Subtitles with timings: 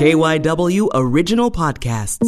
[0.00, 2.24] KYW Original Podcasts.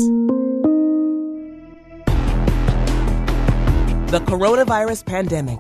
[4.11, 5.59] The Coronavirus Pandemic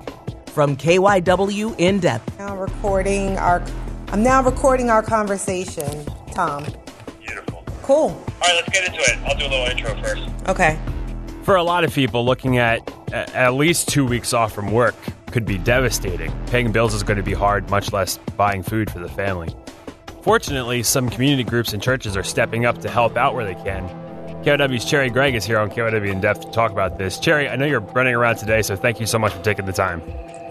[0.50, 2.38] from KYW In Depth.
[2.38, 3.62] Now recording our,
[4.08, 6.66] I'm now recording our conversation, Tom.
[7.22, 7.64] Beautiful.
[7.80, 7.96] Cool.
[7.96, 9.18] All right, let's get into it.
[9.24, 10.28] I'll do a little intro first.
[10.50, 10.78] Okay.
[11.44, 14.96] For a lot of people, looking at at least two weeks off from work
[15.30, 16.30] could be devastating.
[16.48, 19.56] Paying bills is going to be hard, much less buying food for the family.
[20.22, 23.88] Fortunately, some community groups and churches are stepping up to help out where they can.
[24.44, 27.18] KYW's Cherri Gregg is here on KOW In Depth to talk about this.
[27.18, 29.72] Cherry, I know you're running around today, so thank you so much for taking the
[29.72, 30.00] time.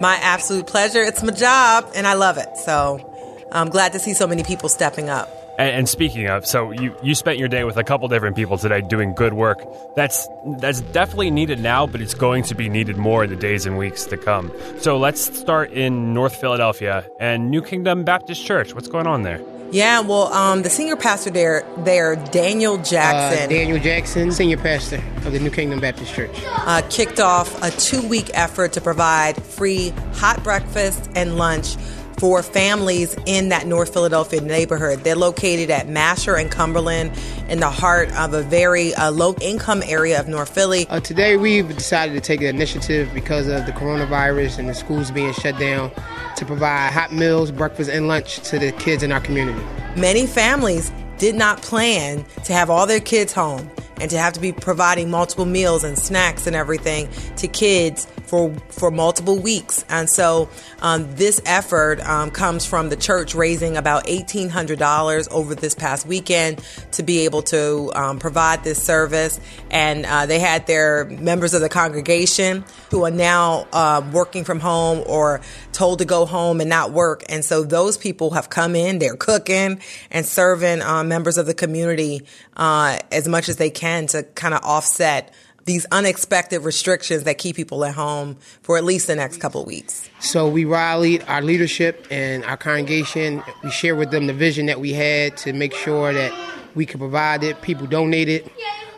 [0.00, 1.02] My absolute pleasure.
[1.02, 2.54] It's my job and I love it.
[2.58, 5.30] So I'm glad to see so many people stepping up.
[5.58, 8.58] And, and speaking of, so you, you spent your day with a couple different people
[8.58, 9.62] today doing good work.
[9.96, 10.28] That's
[10.58, 13.78] that's definitely needed now, but it's going to be needed more in the days and
[13.78, 14.52] weeks to come.
[14.80, 18.74] So let's start in North Philadelphia and New Kingdom Baptist Church.
[18.74, 19.40] What's going on there?
[19.72, 25.02] Yeah, well, um, the senior pastor there, there, Daniel Uh, Jackson, Daniel Jackson, senior pastor
[25.24, 26.30] of the New Kingdom Baptist Church.
[26.44, 31.76] uh, kicked off a two week effort to provide free hot breakfast and lunch
[32.18, 35.00] for families in that North Philadelphia neighborhood.
[35.00, 37.12] They're located at Mascher and Cumberland
[37.48, 40.86] in the heart of a very uh, low income area of North Philly.
[40.88, 45.10] Uh, today, we've decided to take the initiative because of the coronavirus and the schools
[45.10, 45.90] being shut down
[46.36, 49.62] to provide hot meals, breakfast, and lunch to the kids in our community.
[49.96, 54.40] Many families did not plan to have all their kids home and to have to
[54.40, 59.84] be providing multiple meals and snacks and everything to kids for for multiple weeks.
[59.90, 60.48] And so
[60.80, 65.74] um, this effort um, comes from the church raising about eighteen hundred dollars over this
[65.74, 69.38] past weekend to be able to um, provide this service.
[69.70, 74.60] And uh, they had their members of the congregation who are now uh, working from
[74.60, 75.42] home or
[75.72, 77.24] told to go home and not work.
[77.28, 81.54] And so those people have come in, they're cooking and serving uh, members of the
[81.54, 82.22] community
[82.56, 85.34] uh, as much as they can to kind of offset
[85.64, 90.08] these unexpected restrictions that keep people at home for at least the next couple weeks.
[90.20, 93.42] So we rallied our leadership and our congregation.
[93.62, 96.32] We shared with them the vision that we had to make sure that
[96.74, 97.60] we could provide it.
[97.62, 98.50] People donated.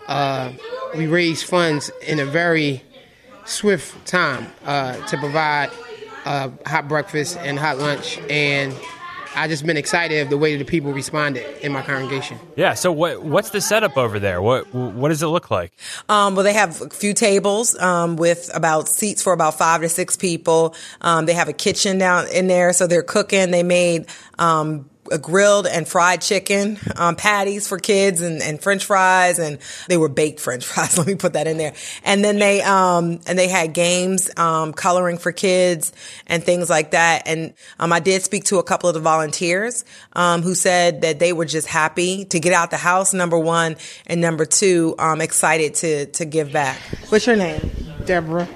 [0.07, 0.53] Uh,
[0.97, 2.83] we raised funds in a very
[3.45, 5.71] swift time uh, to provide
[6.25, 8.19] uh, hot breakfast and hot lunch.
[8.31, 8.75] And
[9.37, 12.39] I just been excited of the way that the people responded in my congregation.
[12.57, 12.75] Yeah.
[12.75, 14.41] So what what's the setup over there?
[14.41, 15.73] What what does it look like?
[16.09, 19.89] Um, well, they have a few tables um, with about seats for about five to
[19.89, 20.75] six people.
[21.01, 23.51] Um, they have a kitchen down in there, so they're cooking.
[23.51, 24.07] They made
[24.39, 29.59] um, a grilled and fried chicken um, patties for kids and, and French fries, and
[29.89, 30.97] they were baked French fries.
[30.99, 31.75] Let me put that in there.
[32.05, 35.93] And then they um, and they had games, um, coloring for kids,
[36.27, 37.23] and things like that.
[37.27, 39.85] And um, I did speak to a couple of the volunteers
[40.15, 43.15] um, who said that they were just happy to get out the house.
[43.15, 43.77] Number one,
[44.07, 46.79] and number two, um, excited to to give back.
[47.09, 47.71] What's your name?
[48.05, 48.49] Deborah.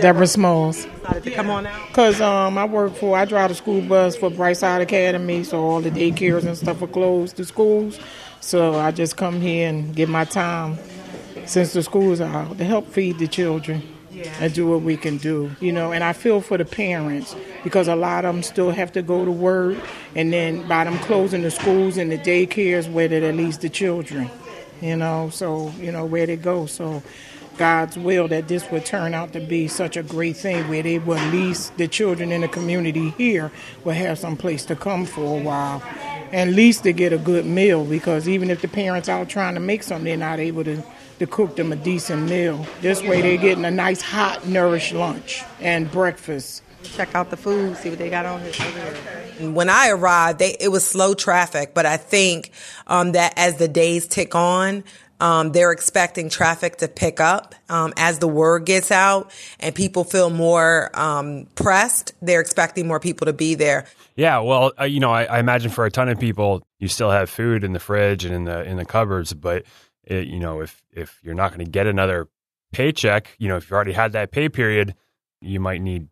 [0.00, 0.86] Deborah Smalls.
[1.22, 1.92] To come on out.
[1.92, 5.80] Cause um, I work for, I drive the school bus for Brightside Academy, so all
[5.80, 7.98] the daycares and stuff are closed, the schools.
[8.40, 10.78] So I just come here and give my time,
[11.46, 13.82] since the schools are out, to help feed the children
[14.40, 15.92] and do what we can do, you know.
[15.92, 19.24] And I feel for the parents because a lot of them still have to go
[19.24, 19.78] to work,
[20.14, 23.68] and then by them closing the schools and the daycares, where did at least the
[23.68, 24.30] children,
[24.80, 25.30] you know?
[25.30, 26.66] So you know where they go.
[26.66, 27.02] So
[27.56, 30.98] God's will that this would turn out to be such a great thing where they
[30.98, 33.52] would at least the children in the community here
[33.84, 35.82] would have some place to come for a while.
[36.32, 39.54] And at least to get a good meal because even if the parents out trying
[39.54, 40.82] to make something, they're not able to,
[41.20, 42.66] to cook them a decent meal.
[42.80, 46.62] This way they're getting a nice hot nourished lunch and breakfast.
[46.82, 49.52] check out the food, see what they got on here.
[49.52, 52.50] When I arrived, they, it was slow traffic, but I think
[52.86, 54.84] um, that as the days tick on,
[55.20, 59.30] um, they're expecting traffic to pick up um, as the word gets out
[59.60, 62.12] and people feel more um, pressed.
[62.20, 63.86] They're expecting more people to be there.
[64.16, 64.40] Yeah.
[64.40, 67.30] Well, uh, you know, I, I imagine for a ton of people, you still have
[67.30, 69.64] food in the fridge and in the in the cupboards, but
[70.04, 72.28] it, you know, if if you're not going to get another
[72.72, 74.94] paycheck, you know, if you already had that pay period,
[75.40, 76.08] you might need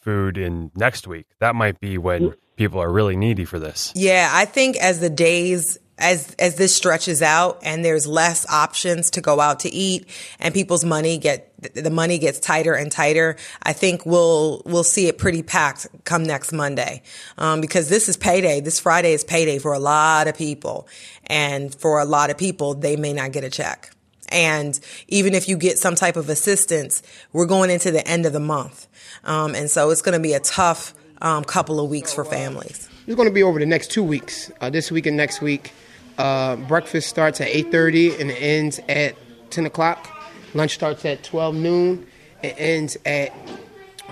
[0.00, 1.26] food in next week.
[1.40, 3.92] That might be when people are really needy for this.
[3.94, 9.10] Yeah, I think as the days as as this stretches out and there's less options
[9.10, 10.08] to go out to eat
[10.38, 15.08] and people's money get the money gets tighter and tighter, I think we'll we'll see
[15.08, 17.02] it pretty packed come next Monday
[17.36, 18.60] um, because this is payday.
[18.60, 20.86] This Friday is payday for a lot of people,
[21.26, 23.92] and for a lot of people, they may not get a check.
[24.30, 24.78] And
[25.08, 27.02] even if you get some type of assistance,
[27.32, 28.86] we're going into the end of the month,
[29.24, 32.88] um, and so it's going to be a tough um, couple of weeks for families.
[33.06, 35.72] It's going to be over the next two weeks, uh, this week and next week.
[36.18, 39.14] Uh, breakfast starts at 8.30 and ends at
[39.50, 40.08] 10 o'clock.
[40.52, 42.06] Lunch starts at 12 noon.
[42.42, 43.32] and ends at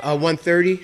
[0.02, 0.82] uh, 1.30.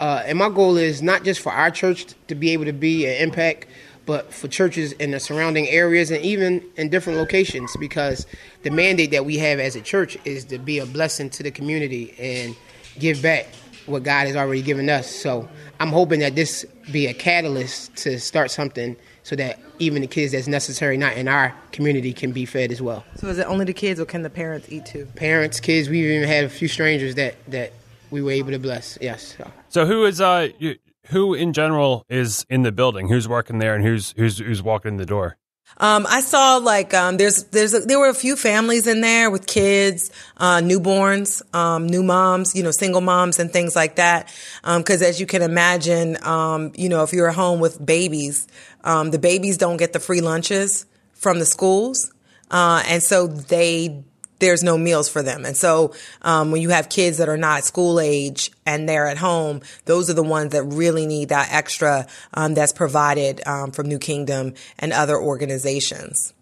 [0.00, 3.06] Uh, and my goal is not just for our church to be able to be
[3.06, 3.66] an impact,
[4.06, 8.26] but for churches in the surrounding areas and even in different locations because
[8.62, 11.50] the mandate that we have as a church is to be a blessing to the
[11.50, 12.56] community and
[12.98, 13.46] give back
[13.86, 15.10] what God has already given us.
[15.10, 15.48] So
[15.80, 20.32] I'm hoping that this be a catalyst to start something so that even the kids
[20.32, 23.04] that's necessary not in our community can be fed as well.
[23.16, 25.06] So is it only the kids or can the parents eat too?
[25.16, 27.72] Parents, kids, we've even had a few strangers that that
[28.10, 28.98] we were able to bless.
[29.00, 29.34] Yes.
[29.36, 30.76] So, So who is uh you,
[31.08, 33.08] who in general is in the building?
[33.08, 35.36] Who's working there and who's who's who's walking in the door?
[35.78, 39.30] Um, I saw like um, there's there's a, there were a few families in there
[39.30, 44.32] with kids, uh, newborns, um, new moms, you know, single moms and things like that.
[44.62, 48.46] Because as you can imagine, um, you know, if you're at home with babies,
[48.84, 52.12] um, the babies don't get the free lunches from the schools,
[52.50, 54.04] uh, and so they
[54.44, 55.44] there's no meals for them.
[55.44, 59.18] And so um, when you have kids that are not school age and they're at
[59.18, 63.88] home, those are the ones that really need that extra um, that's provided um, from
[63.88, 66.34] New Kingdom and other organizations.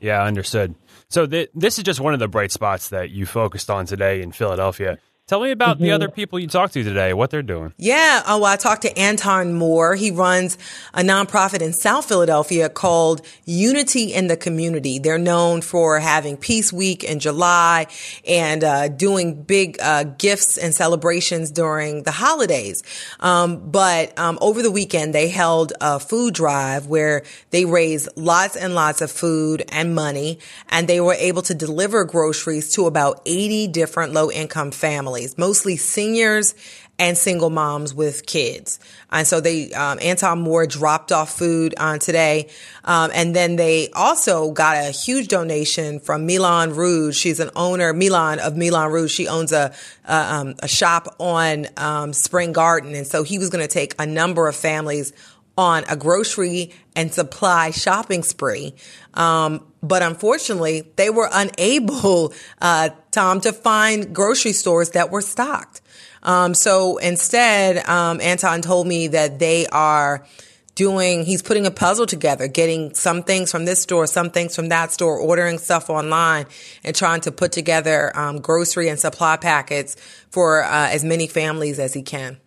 [0.00, 0.74] Yeah, understood.
[1.08, 4.22] So th- this is just one of the bright spots that you focused on today
[4.22, 4.98] in Philadelphia.
[5.28, 7.72] Tell me about the other people you talked to today, what they're doing.
[7.78, 8.22] Yeah.
[8.28, 9.96] Oh, well, I talked to Anton Moore.
[9.96, 10.56] He runs
[10.94, 15.00] a nonprofit in South Philadelphia called Unity in the Community.
[15.00, 17.88] They're known for having Peace Week in July
[18.24, 22.84] and uh, doing big uh, gifts and celebrations during the holidays.
[23.18, 28.54] Um, but um, over the weekend, they held a food drive where they raised lots
[28.54, 30.38] and lots of food and money,
[30.68, 35.76] and they were able to deliver groceries to about 80 different low income families mostly
[35.76, 36.54] seniors
[36.98, 38.80] and single moms with kids.
[39.10, 42.48] And so they, um, Anton Moore dropped off food on today.
[42.84, 47.16] Um, and then they also got a huge donation from Milan Rouge.
[47.16, 49.12] She's an owner, Milan of Milan Rouge.
[49.12, 49.74] She owns a,
[50.06, 52.94] um, a shop on, um, Spring Garden.
[52.94, 55.12] And so he was going to take a number of families
[55.56, 58.74] on a grocery and supply shopping spree.
[59.14, 65.80] Um, but unfortunately, they were unable, uh, Tom, to find grocery stores that were stocked.
[66.22, 70.26] Um, so instead, um, Anton told me that they are
[70.74, 74.68] doing, he's putting a puzzle together, getting some things from this store, some things from
[74.68, 76.46] that store, ordering stuff online
[76.84, 79.96] and trying to put together, um, grocery and supply packets
[80.30, 82.38] for, uh, as many families as he can.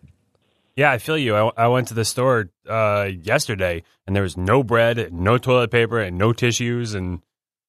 [0.80, 1.36] Yeah, I feel you.
[1.36, 5.70] I, I went to the store uh, yesterday, and there was no bread, no toilet
[5.70, 7.20] paper, and no tissues, and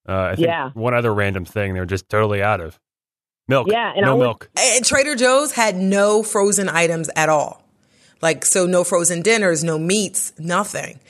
[0.07, 0.69] uh, I think Yeah.
[0.75, 2.79] one other random thing they were just totally out of
[3.49, 3.67] milk.
[3.69, 4.49] Yeah, and no I was- milk.
[4.57, 7.61] And Trader Joe's had no frozen items at all.
[8.21, 11.01] Like, so no frozen dinners, no meats, nothing.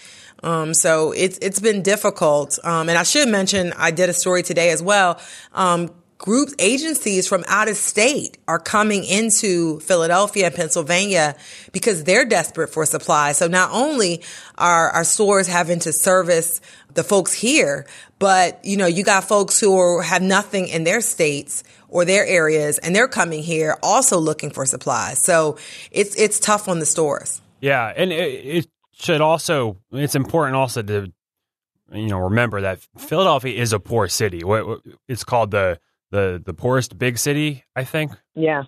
[0.42, 2.58] Um, so it's, it's been difficult.
[2.64, 5.20] Um, and I should mention, I did a story today as well.
[5.54, 11.36] Um, groups, agencies from out of state are coming into Philadelphia and Pennsylvania
[11.72, 13.38] because they're desperate for supplies.
[13.38, 14.22] So not only
[14.56, 16.62] are our stores having to service
[16.94, 17.88] the folks here,
[18.20, 22.24] but you know, you got folks who are, have nothing in their states or their
[22.24, 25.26] areas and they're coming here also looking for supplies.
[25.26, 25.58] So
[25.90, 27.42] it's, it's tough on the stores.
[27.62, 31.12] Yeah, and it, it should also it's important also to
[31.92, 34.44] you know remember that Philadelphia is a poor city.
[35.08, 35.80] It's called the
[36.12, 38.12] the the poorest big city, I think.
[38.36, 38.64] Yeah.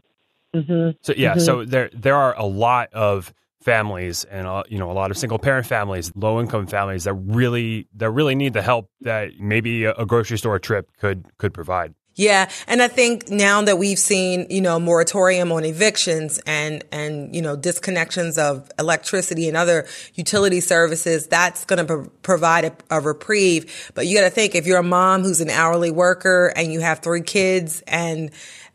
[0.53, 4.91] hmm So yeah, so there there are a lot of families and uh, you know
[4.91, 8.61] a lot of single parent families, low income families that really that really need the
[8.61, 11.93] help that maybe a, a grocery store trip could could provide.
[12.15, 17.35] Yeah, and I think now that we've seen, you know, moratorium on evictions and and
[17.35, 22.75] you know disconnections of electricity and other utility services, that's going to pro- provide a,
[22.91, 23.91] a reprieve.
[23.95, 26.81] But you got to think if you're a mom who's an hourly worker and you
[26.81, 28.29] have three kids and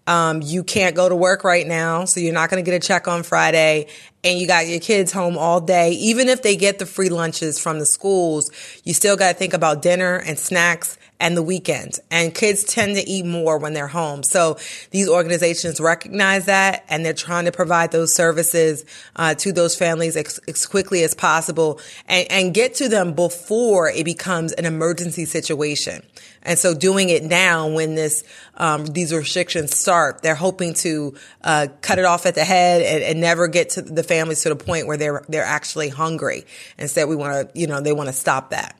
[0.08, 2.84] um, you can't go to work right now, so you're not going to get a
[2.84, 3.86] check on Friday,
[4.24, 5.92] and you got your kids home all day.
[5.92, 8.50] Even if they get the free lunches from the schools,
[8.84, 11.98] you still got to think about dinner and snacks and the weekend.
[12.10, 14.22] And kids tend to eat more when they're home.
[14.22, 14.58] So
[14.90, 18.84] these organizations recognize that, and they're trying to provide those services
[19.16, 23.90] uh, to those families as, as quickly as possible, and, and get to them before
[23.90, 26.02] it becomes an emergency situation.
[26.42, 28.24] And so doing it now when this
[28.56, 33.04] um, these restrictions start, they're hoping to uh, cut it off at the head and,
[33.04, 36.44] and never get to the families to the point where they're they're actually hungry.
[36.78, 38.78] Instead, we want to you know they want to stop that.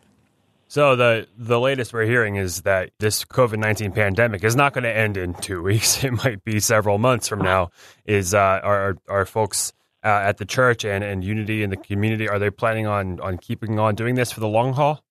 [0.69, 4.85] So the the latest we're hearing is that this COVID nineteen pandemic is not going
[4.85, 6.03] to end in two weeks.
[6.05, 7.71] It might be several months from now.
[8.05, 9.73] Is uh, are are folks
[10.05, 13.39] uh, at the church and, and unity in the community are they planning on on
[13.39, 15.03] keeping on doing this for the long haul?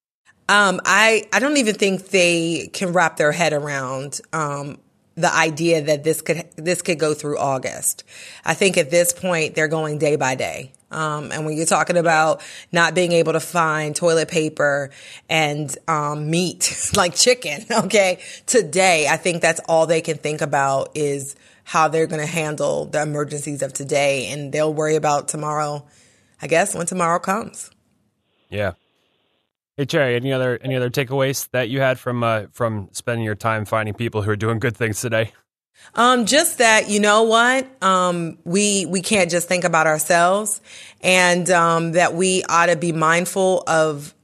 [0.49, 4.77] Um, I I don't even think they can wrap their head around um,
[5.17, 8.03] the idea that this could this could go through August.
[8.45, 10.71] I think at this point they're going day by day.
[10.89, 14.91] Um, and when you're talking about not being able to find toilet paper
[15.27, 20.91] and um, meat like chicken, okay, today I think that's all they can think about
[20.95, 25.85] is how they're going to handle the emergencies of today, and they'll worry about tomorrow.
[26.41, 27.71] I guess when tomorrow comes.
[28.49, 28.73] Yeah.
[29.79, 33.35] Hey Cherri, any other any other takeaways that you had from uh, from spending your
[33.35, 35.33] time finding people who are doing good things today?
[35.93, 40.61] Um, just that you know what um, we we can't just think about ourselves,
[41.01, 44.15] and um, that we ought to be mindful of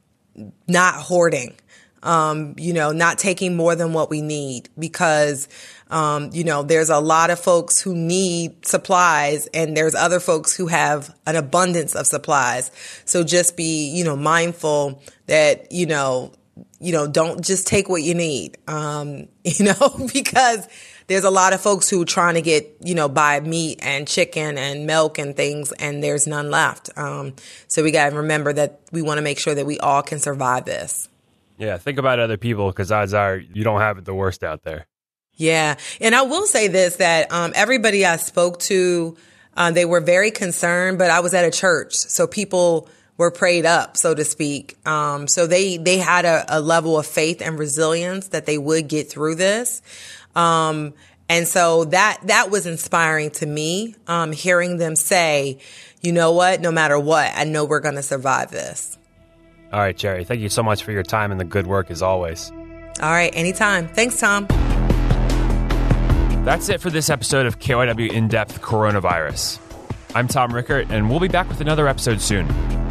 [0.68, 1.54] not hoarding.
[2.02, 5.48] Um, you know, not taking more than what we need because
[5.94, 10.56] um, you know, there's a lot of folks who need supplies and there's other folks
[10.56, 12.72] who have an abundance of supplies.
[13.06, 16.34] So just be, you know, mindful that, you know,
[16.80, 18.58] you know, don't just take what you need.
[18.68, 20.68] Um, you know, because
[21.06, 24.08] there's a lot of folks who are trying to get, you know, buy meat and
[24.08, 26.90] chicken and milk and things, and there's none left.
[26.98, 27.36] Um,
[27.68, 30.18] so we got to remember that we want to make sure that we all can
[30.18, 31.08] survive this.
[31.60, 34.64] Yeah, think about other people because odds are you don't have it the worst out
[34.64, 34.88] there.
[35.36, 35.76] Yeah.
[36.00, 39.18] And I will say this that um, everybody I spoke to,
[39.56, 41.96] uh, they were very concerned, but I was at a church.
[41.96, 42.88] So people
[43.18, 44.78] were prayed up, so to speak.
[44.88, 48.88] Um, so they, they had a, a, level of faith and resilience that they would
[48.88, 49.82] get through this.
[50.36, 50.94] Um,
[51.30, 55.60] and so that, that was inspiring to me, um, hearing them say,
[56.02, 58.98] you know what, no matter what, I know we're going to survive this.
[59.72, 60.24] All right, Jerry.
[60.24, 62.52] Thank you so much for your time and the good work as always.
[63.02, 63.88] All right, anytime.
[63.88, 64.48] Thanks, Tom.
[66.44, 69.60] That's it for this episode of KYW In Depth Coronavirus.
[70.14, 72.83] I'm Tom Rickert, and we'll be back with another episode soon.